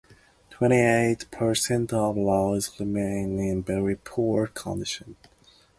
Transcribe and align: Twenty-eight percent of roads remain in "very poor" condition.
Twenty-eight 0.49 1.29
percent 1.29 1.93
of 1.93 2.15
roads 2.15 2.71
remain 2.79 3.37
in 3.37 3.61
"very 3.61 3.95
poor" 3.97 4.47
condition. 4.47 5.15